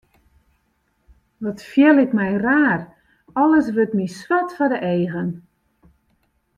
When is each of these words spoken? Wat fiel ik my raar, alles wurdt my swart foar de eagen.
Wat 1.43 1.61
fiel 1.69 1.97
ik 2.05 2.11
my 2.19 2.31
raar, 2.45 2.81
alles 3.41 3.67
wurdt 3.73 3.97
my 3.99 4.07
swart 4.17 4.49
foar 4.55 4.69
de 4.73 4.79
eagen. 4.93 5.29